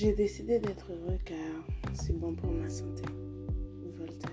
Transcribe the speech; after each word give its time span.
J'ai 0.00 0.14
décidé 0.14 0.58
d'être 0.58 0.90
heureux 0.90 1.18
car 1.26 1.36
c'est 1.92 2.18
bon 2.18 2.34
pour 2.34 2.50
ma 2.50 2.70
santé. 2.70 3.02
Voltaire. 3.98 4.30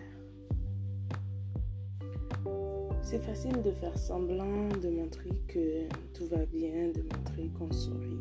C'est 3.02 3.22
facile 3.22 3.62
de 3.62 3.72
faire 3.72 3.98
semblant, 3.98 4.70
de 4.82 4.88
montrer 4.88 5.32
que 5.50 5.90
tout 6.14 6.26
va 6.28 6.46
bien, 6.46 6.88
de 6.94 7.02
montrer 7.02 7.50
qu'on 7.50 7.70
sourit. 7.70 8.18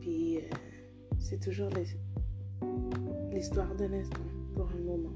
Puis 0.00 0.36
euh, 0.36 0.40
c'est 1.18 1.40
toujours 1.40 1.70
l'histoire 3.32 3.74
d'un 3.76 3.94
instant, 3.94 4.20
pour 4.54 4.68
un 4.70 4.82
moment. 4.84 5.14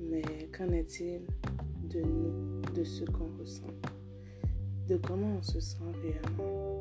Mais 0.00 0.22
qu'en 0.56 0.70
est-il 0.70 1.20
de 1.90 2.00
nous, 2.00 2.62
de 2.74 2.82
ce 2.82 3.04
qu'on 3.04 3.28
ressent, 3.38 3.74
de 4.88 4.96
comment 4.96 5.36
on 5.36 5.42
se 5.42 5.60
sent 5.60 5.92
réellement, 6.02 6.80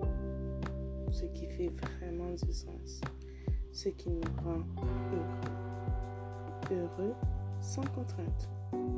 ce 1.11 1.25
qui 1.25 1.45
fait 1.47 1.67
vraiment 1.67 2.31
du 2.31 2.53
sens, 2.53 3.01
ce 3.71 3.89
qui 3.89 4.09
nous 4.09 4.21
rend 4.43 4.63
heureux. 5.11 5.25
Heureux 6.71 7.15
sans 7.61 7.81
contrainte, 7.81 8.49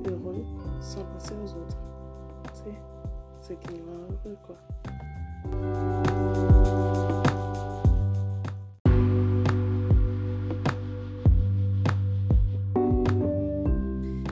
heureux 0.07 0.43
sans 0.79 1.03
penser 1.03 1.33
aux 1.43 1.51
autres. 1.57 1.77
C'est 2.53 2.75
ce 3.41 3.53
qui 3.53 3.73
nous 3.73 3.85
rend 3.85 4.07
heureux, 4.25 4.37
quoi. 4.45 4.57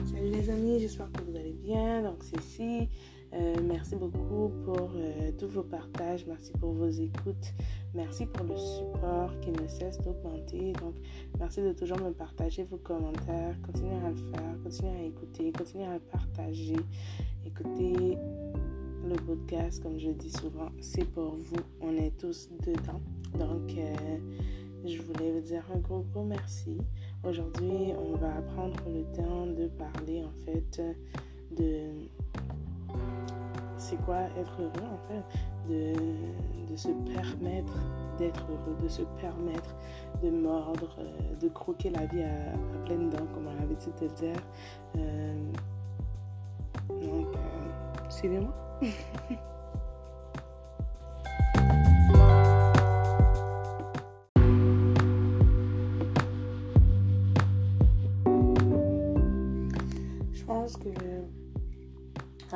Salut 0.06 0.30
les 0.30 0.50
amis, 0.50 0.80
j'espère 0.80 1.10
que 1.12 1.22
vous 1.24 1.36
allez 1.36 1.52
bien. 1.52 2.02
Donc 2.02 2.22
c'est 2.22 2.38
ici. 2.40 2.88
Euh, 3.32 3.54
merci 3.62 3.94
beaucoup 3.94 4.50
pour 4.64 4.90
euh, 4.96 5.30
tous 5.38 5.46
vos 5.46 5.62
partages, 5.62 6.26
merci 6.26 6.50
pour 6.58 6.72
vos 6.72 6.88
écoutes, 6.88 7.54
merci 7.94 8.26
pour 8.26 8.44
le 8.44 8.56
support 8.56 9.38
qui 9.40 9.52
ne 9.52 9.68
cesse 9.68 10.00
d'augmenter. 10.00 10.72
Donc, 10.80 10.96
merci 11.38 11.62
de 11.62 11.72
toujours 11.72 11.98
me 12.00 12.10
partager 12.10 12.64
vos 12.64 12.78
commentaires, 12.78 13.54
continuez 13.62 13.94
à 14.04 14.10
le 14.10 14.16
faire, 14.16 14.62
continuez 14.64 14.96
à 14.96 15.02
écouter, 15.04 15.52
continuez 15.52 15.86
à 15.86 16.00
partager, 16.10 16.76
écoutez 17.46 18.18
le 19.08 19.14
podcast, 19.14 19.80
comme 19.80 19.98
je 19.98 20.10
dis 20.10 20.32
souvent, 20.32 20.68
c'est 20.80 21.04
pour 21.04 21.36
vous, 21.36 21.62
on 21.80 21.96
est 21.96 22.16
tous 22.18 22.50
dedans. 22.66 23.00
Donc, 23.38 23.76
euh, 23.78 24.18
je 24.84 25.00
voulais 25.02 25.30
vous 25.30 25.40
dire 25.40 25.64
un 25.72 25.78
gros, 25.78 26.04
gros 26.12 26.24
merci. 26.24 26.78
Aujourd'hui, 27.22 27.92
on 27.96 28.16
va 28.16 28.42
prendre 28.42 28.82
le 28.88 29.04
temps 29.14 29.46
de 29.46 29.68
parler 29.68 30.24
en 30.24 30.32
fait 30.44 30.82
de 31.52 31.90
c'est 33.90 34.00
quoi 34.04 34.18
être 34.38 34.52
heureux 34.60 34.88
en 34.92 34.98
fait, 35.08 35.24
de, 35.68 36.76
se 36.76 36.88
permettre 37.12 37.74
d'être 38.18 38.46
heureux, 38.48 38.76
de 38.82 38.88
se 38.88 39.02
permettre 39.20 39.74
de 40.22 40.30
mordre, 40.30 40.94
euh, 41.00 41.34
de 41.40 41.48
croquer 41.48 41.90
la 41.90 42.06
vie 42.06 42.22
à, 42.22 42.56
pleines 42.84 43.10
dents, 43.10 43.26
comme 43.34 43.48
on 43.48 43.50
a 43.50 43.60
l'habitude 43.60 43.92
de 44.00 44.06
dire. 44.06 44.36
Euh, 44.96 45.52
donc, 46.88 47.34
euh, 47.34 48.10
suivez-moi. 48.10 48.54
Je 60.32 60.44
pense 60.44 60.76
que 60.76 60.88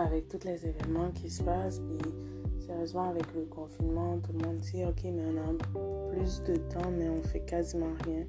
avec 0.03 0.29
tous 0.29 0.45
les 0.45 0.67
événements 0.67 1.11
qui 1.13 1.31
se 1.31 1.43
passent, 1.43 1.81
puis 1.81 2.13
sérieusement 2.61 3.11
avec 3.11 3.33
le 3.35 3.45
confinement, 3.45 4.19
tout 4.19 4.33
le 4.33 4.47
monde 4.47 4.59
dit 4.59 4.85
ok 4.85 5.05
mais 5.05 5.25
on 5.27 5.39
a 5.39 6.11
plus 6.13 6.43
de 6.45 6.57
temps 6.57 6.91
mais 6.91 7.09
on 7.09 7.23
fait 7.23 7.45
quasiment 7.45 7.95
rien. 8.05 8.25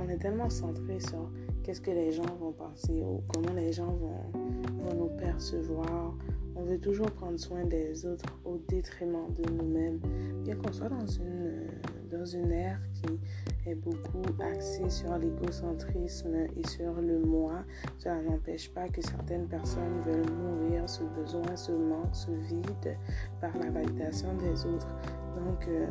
on 0.00 0.08
est 0.08 0.18
tellement 0.18 0.50
centré 0.50 1.00
sur 1.00 1.30
qu'est-ce 1.62 1.80
que 1.80 1.90
les 1.90 2.12
gens 2.12 2.34
vont 2.40 2.52
penser 2.52 3.02
ou 3.02 3.22
comment 3.28 3.52
les 3.54 3.72
gens 3.72 3.92
vont, 3.92 4.30
vont 4.78 4.94
nous 4.94 5.16
percevoir. 5.16 6.14
On 6.58 6.64
veut 6.64 6.78
toujours 6.78 7.10
prendre 7.12 7.38
soin 7.38 7.64
des 7.64 8.04
autres 8.04 8.24
au 8.44 8.58
détriment 8.68 9.32
de 9.32 9.48
nous-mêmes. 9.48 10.00
Bien 10.42 10.56
qu'on 10.56 10.72
soit 10.72 10.88
dans 10.88 11.06
une, 11.06 11.68
dans 12.10 12.24
une 12.24 12.50
ère 12.50 12.80
qui 12.94 13.70
est 13.70 13.76
beaucoup 13.76 14.22
axée 14.42 14.90
sur 14.90 15.16
l'égocentrisme 15.16 16.34
et 16.34 16.66
sur 16.66 16.94
le 17.00 17.20
moi, 17.20 17.62
cela 17.98 18.20
n'empêche 18.22 18.72
pas 18.74 18.88
que 18.88 19.00
certaines 19.00 19.46
personnes 19.46 20.00
veulent 20.04 20.26
nourrir 20.26 20.88
ce 20.90 21.04
besoin, 21.04 21.54
ce 21.54 21.70
manque, 21.70 22.12
ce 22.14 22.32
vide 22.32 22.96
par 23.40 23.56
la 23.56 23.70
validation 23.70 24.34
des 24.34 24.66
autres. 24.66 24.88
Donc, 25.36 25.68
euh, 25.68 25.86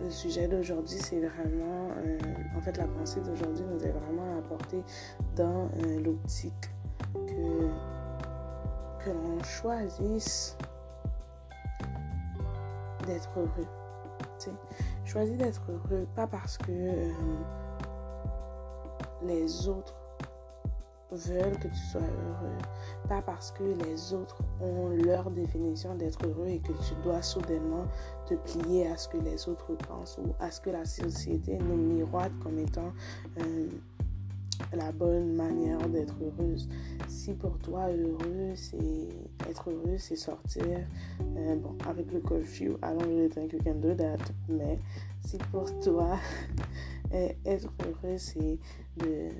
le 0.00 0.10
sujet 0.10 0.46
d'aujourd'hui, 0.46 0.98
c'est 0.98 1.20
vraiment, 1.20 1.88
euh, 1.98 2.18
en 2.56 2.60
fait, 2.60 2.76
la 2.76 2.86
pensée 2.86 3.20
d'aujourd'hui 3.20 3.64
nous 3.68 3.84
est 3.84 3.92
vraiment 3.92 4.38
apportée 4.38 4.82
dans 5.34 5.68
euh, 5.84 6.00
l'optique 6.04 6.70
que, 7.26 7.68
l'on 9.10 9.42
choisisse 9.42 10.56
d'être 13.06 13.30
heureux. 13.36 13.68
Choisis 15.04 15.36
d'être 15.36 15.62
heureux, 15.70 16.06
pas 16.14 16.26
parce 16.26 16.58
que 16.58 16.72
euh, 16.72 17.12
les 19.22 19.68
autres 19.68 19.94
veulent 21.10 21.58
que 21.58 21.68
tu 21.68 21.76
sois 21.92 22.00
heureux, 22.00 22.58
pas 23.08 23.22
parce 23.22 23.52
que 23.52 23.62
les 23.62 24.12
autres 24.12 24.38
ont 24.60 24.88
leur 24.88 25.30
définition 25.30 25.94
d'être 25.94 26.26
heureux 26.26 26.48
et 26.48 26.58
que 26.58 26.72
tu 26.72 26.94
dois 27.04 27.22
soudainement 27.22 27.84
te 28.26 28.34
plier 28.34 28.88
à 28.88 28.96
ce 28.96 29.08
que 29.08 29.18
les 29.18 29.48
autres 29.48 29.74
pensent 29.88 30.18
ou 30.18 30.34
à 30.40 30.50
ce 30.50 30.60
que 30.60 30.70
la 30.70 30.84
société 30.84 31.58
nous 31.58 31.76
miroite 31.76 32.32
comme 32.42 32.58
étant 32.58 32.92
euh, 33.38 33.68
la 34.72 34.92
bonne 34.92 35.34
manière 35.34 35.88
d'être 35.88 36.14
heureuse. 36.22 36.68
Si 37.08 37.32
pour 37.34 37.58
toi 37.58 37.88
heureux, 37.90 38.54
c'est 38.54 39.08
être 39.48 39.70
heureux, 39.70 39.96
c'est 39.98 40.16
sortir, 40.16 40.64
euh, 41.36 41.56
bon, 41.56 41.76
avec 41.88 42.10
le 42.12 42.20
curfew, 42.20 42.76
allons 42.82 43.00
je 43.18 43.28
think 43.28 43.52
you 43.52 43.58
can 43.64 43.74
do 43.74 43.94
that, 43.94 44.18
mais 44.48 44.78
si 45.24 45.38
pour 45.50 45.66
toi 45.80 46.18
être 47.12 47.68
heureux, 47.86 48.18
c'est 48.18 48.58
de, 48.98 49.30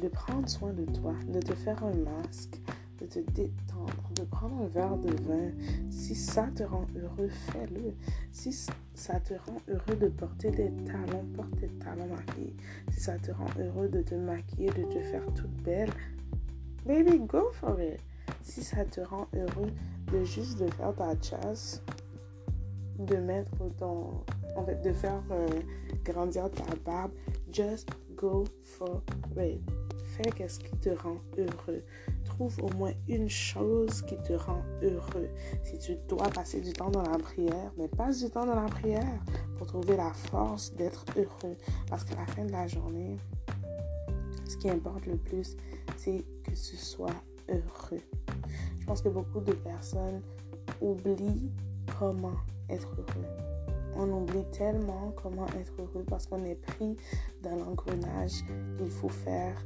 de 0.00 0.08
prendre 0.08 0.48
soin 0.48 0.72
de 0.72 0.84
toi, 0.84 1.14
de 1.28 1.40
te 1.40 1.54
faire 1.54 1.82
un 1.84 1.94
masque, 1.94 2.60
de 3.00 3.06
te 3.06 3.18
détendre, 3.18 4.10
de 4.16 4.22
prendre 4.24 4.62
un 4.62 4.68
verre 4.68 4.96
de 4.98 5.10
vin. 5.22 5.50
Si 5.90 6.14
ça 6.14 6.48
te 6.54 6.62
rend 6.62 6.86
heureux, 6.96 7.28
fais-le. 7.28 7.94
Si 8.30 8.52
ça 8.94 9.20
te 9.20 9.34
rend 9.34 9.58
heureux 9.68 9.96
de 9.96 10.08
porter 10.08 10.50
des 10.50 10.70
talons, 10.84 11.24
porte 11.34 11.54
des 11.56 11.68
talons 11.78 12.06
maquillés. 12.08 12.54
Si 12.90 13.00
ça 13.00 13.18
te 13.18 13.30
rend 13.30 13.48
heureux 13.58 13.88
de 13.88 14.02
te 14.02 14.14
maquiller, 14.14 14.70
de 14.70 14.84
te 14.84 15.00
faire 15.00 15.24
toute 15.34 15.54
belle, 15.62 15.90
baby, 16.86 17.18
go 17.20 17.50
for 17.52 17.80
it. 17.80 18.00
Si 18.42 18.62
ça 18.62 18.84
te 18.84 19.00
rend 19.00 19.28
heureux 19.34 19.70
de 20.12 20.24
juste 20.24 20.58
de 20.58 20.66
faire 20.72 20.94
ta 20.94 21.14
chasse, 21.20 21.82
de 22.98 23.16
mettre 23.16 23.56
ton, 23.78 24.22
en 24.56 24.64
fait, 24.64 24.80
de 24.82 24.92
faire 24.92 25.22
euh, 25.30 25.46
grandir 26.04 26.50
ta 26.50 26.64
barbe, 26.84 27.12
just 27.50 27.88
go 28.14 28.44
for 28.62 29.02
it. 29.36 29.60
Fais 30.12 30.30
qu'est-ce 30.30 30.58
qui 30.60 30.76
te 30.76 30.90
rend 30.90 31.16
heureux? 31.38 31.82
Trouve 32.26 32.62
au 32.62 32.68
moins 32.76 32.92
une 33.08 33.30
chose 33.30 34.02
qui 34.02 34.18
te 34.18 34.34
rend 34.34 34.62
heureux. 34.82 35.30
Si 35.64 35.78
tu 35.78 35.96
dois 36.06 36.28
passer 36.28 36.60
du 36.60 36.70
temps 36.74 36.90
dans 36.90 37.02
la 37.02 37.16
prière, 37.16 37.72
mais 37.78 37.88
passe 37.88 38.22
du 38.22 38.28
temps 38.28 38.44
dans 38.44 38.60
la 38.60 38.68
prière 38.68 39.18
pour 39.56 39.66
trouver 39.66 39.96
la 39.96 40.12
force 40.12 40.74
d'être 40.74 41.06
heureux. 41.16 41.56
Parce 41.88 42.04
qu'à 42.04 42.16
la 42.16 42.26
fin 42.26 42.44
de 42.44 42.52
la 42.52 42.66
journée, 42.66 43.16
ce 44.46 44.58
qui 44.58 44.68
importe 44.68 45.06
le 45.06 45.16
plus, 45.16 45.56
c'est 45.96 46.22
que 46.44 46.50
tu 46.50 46.76
sois 46.76 47.14
heureux. 47.48 48.02
Je 48.80 48.84
pense 48.84 49.00
que 49.00 49.08
beaucoup 49.08 49.40
de 49.40 49.52
personnes 49.52 50.20
oublient 50.82 51.50
comment 51.98 52.36
être 52.68 52.94
heureux. 52.98 53.51
On 53.96 54.10
oublie 54.10 54.44
tellement 54.52 55.12
comment 55.22 55.46
être 55.58 55.72
heureux 55.78 56.04
parce 56.08 56.26
qu'on 56.26 56.44
est 56.44 56.54
pris 56.54 56.96
dans 57.42 57.56
l'engrenage 57.56 58.44
qu'il 58.78 58.90
faut 58.90 59.08
faire 59.08 59.56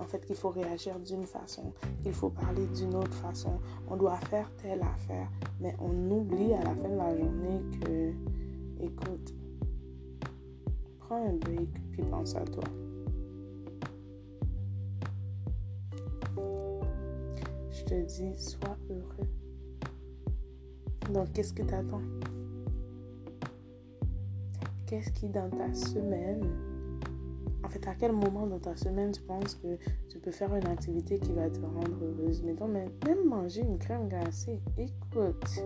en 0.00 0.04
fait, 0.04 0.24
qu'il 0.24 0.36
faut 0.36 0.50
réagir 0.50 0.98
d'une 1.00 1.26
façon, 1.26 1.72
qu'il 2.02 2.12
faut 2.12 2.30
parler 2.30 2.66
d'une 2.68 2.94
autre 2.94 3.14
façon. 3.14 3.58
On 3.88 3.96
doit 3.96 4.16
faire 4.16 4.50
telle 4.62 4.82
affaire, 4.82 5.28
mais 5.60 5.74
on 5.80 6.10
oublie 6.10 6.52
à 6.52 6.62
la 6.62 6.74
fin 6.74 6.88
de 6.88 6.96
la 6.96 7.16
journée 7.16 7.60
que, 7.80 8.12
écoute, 8.80 9.34
prends 11.00 11.26
un 11.28 11.34
break 11.34 11.68
puis 11.92 12.02
pense 12.02 12.36
à 12.36 12.44
toi. 12.44 12.64
Je 17.70 17.84
te 17.84 18.02
dis, 18.04 18.36
sois 18.38 18.76
heureux. 18.90 19.28
Donc, 21.12 21.32
qu'est-ce 21.32 21.52
que 21.52 21.62
tu 21.62 21.74
attends? 21.74 22.02
Qu'est-ce 24.86 25.10
qui 25.10 25.28
dans 25.28 25.50
ta 25.50 25.72
semaine 25.74 26.42
en 27.66 27.68
fait, 27.68 27.88
à 27.88 27.96
quel 27.96 28.12
moment 28.12 28.46
dans 28.46 28.60
ta 28.60 28.76
semaine 28.76 29.10
tu 29.10 29.20
penses 29.22 29.56
que 29.56 29.76
tu 30.08 30.20
peux 30.20 30.30
faire 30.30 30.54
une 30.54 30.68
activité 30.68 31.18
qui 31.18 31.32
va 31.32 31.50
te 31.50 31.58
rendre 31.60 31.96
heureuse? 32.00 32.40
Mettons, 32.44 32.68
même 32.68 32.88
manger 33.24 33.62
une 33.62 33.76
crème 33.76 34.08
glacée. 34.08 34.60
Écoute, 34.78 35.64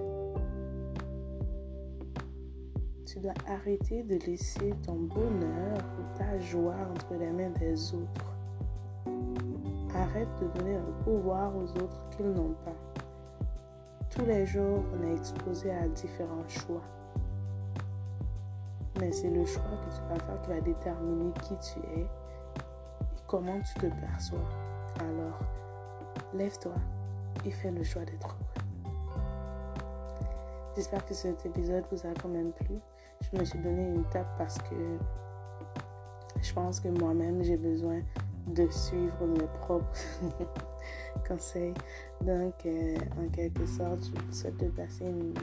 tu 3.05 3.21
dois 3.21 3.35
arrêter 3.47 4.03
de 4.03 4.17
laisser 4.25 4.73
ton 4.83 4.95
bonheur 4.95 5.77
ou 5.99 6.19
ta 6.19 6.39
joie 6.39 6.77
entre 6.91 7.15
les 7.17 7.31
mains 7.31 7.53
des 7.61 7.95
autres. 7.95 8.35
Arrête 9.95 10.29
de 10.41 10.59
donner 10.59 10.77
un 10.77 11.03
pouvoir 11.05 11.55
aux 11.55 11.69
autres 11.83 12.09
qu'ils 12.17 12.31
n'ont 12.31 12.55
pas. 12.65 12.77
Tous 14.09 14.25
les 14.25 14.47
jours, 14.47 14.83
on 14.95 15.07
est 15.07 15.17
exposé 15.17 15.71
à 15.71 15.87
différents 15.89 16.49
choix. 16.49 16.83
Mais 19.01 19.13
c'est 19.13 19.31
le 19.31 19.45
choix 19.47 19.63
que 19.63 19.95
tu 19.95 20.03
vas 20.09 20.19
faire 20.27 20.43
qui 20.43 20.51
va 20.51 20.61
déterminer 20.61 21.33
qui 21.43 21.57
tu 21.59 21.81
es 21.99 22.03
et 22.03 22.07
comment 23.27 23.61
tu 23.61 23.75
te 23.75 23.87
perçois. 23.87 24.39
Alors, 24.99 25.39
lève-toi 26.35 26.75
et 27.45 27.51
fais 27.51 27.71
le 27.71 27.83
choix 27.83 28.05
d'être 28.05 28.29
heureux. 28.29 28.61
J'espère 30.77 31.05
que 31.07 31.15
cet 31.15 31.45
épisode 31.47 31.85
vous 31.91 32.07
a 32.07 32.13
quand 32.21 32.29
même 32.29 32.53
plu. 32.53 32.77
Je 33.21 33.39
me 33.39 33.45
suis 33.45 33.59
donné 33.59 33.83
une 33.83 34.05
tape 34.11 34.37
parce 34.39 34.59
que 34.59 34.99
je 36.43 36.53
pense 36.53 36.81
que 36.81 36.89
moi-même 36.89 37.43
j'ai 37.43 37.57
besoin 37.57 38.01
de 38.47 38.69
suivre 38.71 39.27
mes 39.27 39.47
propres 39.61 39.93
conseils. 41.29 41.75
Donc, 42.21 42.55
euh, 42.67 42.97
en 43.19 43.29
quelque 43.29 43.67
sorte, 43.67 44.05
je 44.05 44.21
vous 44.21 44.33
souhaite 44.33 44.57
de 44.59 44.69
passer 44.69 45.05
une 45.05 45.35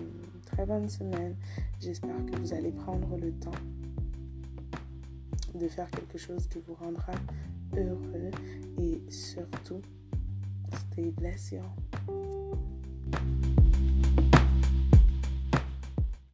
très 0.46 0.66
bonne 0.66 0.90
semaine. 0.90 1.36
J'espère 1.80 2.26
que 2.26 2.38
vous 2.38 2.54
allez 2.54 2.72
prendre 2.72 3.18
le 3.18 3.32
temps 3.34 3.52
de 5.54 5.68
faire 5.68 5.90
quelque 5.92 6.18
chose 6.18 6.48
qui 6.48 6.60
vous 6.60 6.76
rendra 6.76 7.14
heureux 7.76 8.32
et 8.80 9.02
surtout, 9.10 9.82
stay 10.92 11.12
blessed, 11.12 11.62